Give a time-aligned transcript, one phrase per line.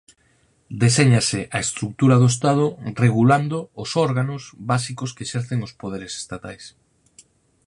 [0.83, 2.65] Deséñase a estrutura do Estado
[3.03, 6.63] regulando os órganos básicos que exercen os poderes estatais.